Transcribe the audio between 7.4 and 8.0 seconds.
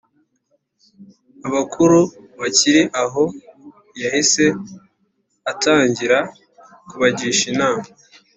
inama